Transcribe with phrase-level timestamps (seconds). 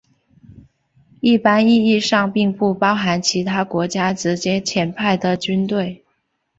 [1.19, 6.03] 一般意义上并不包含其他国家直接派遣的军队。